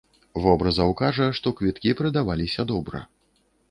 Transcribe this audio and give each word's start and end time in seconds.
Вобразаў 0.45 0.95
кажа, 1.03 1.29
што 1.41 1.47
квіткі 1.61 1.97
прадаваліся 2.03 2.71
добра. 2.77 3.09